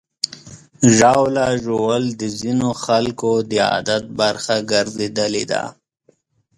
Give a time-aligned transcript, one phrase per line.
[0.97, 5.63] ژاوله ژوول د ځینو خلکو د عادت برخه ګرځېدلې ده.